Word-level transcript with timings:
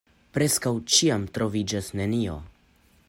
Preskaŭ 0.37 0.71
ĉiam 0.95 1.27
troviĝas 1.35 1.91
nenio. 2.01 2.39